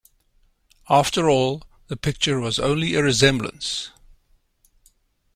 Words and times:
After 0.89 1.29
all, 1.29 1.61
the 1.85 1.95
picture 1.95 2.39
was 2.39 2.57
only 2.57 2.95
a 2.95 3.03
resemblance. 3.03 3.91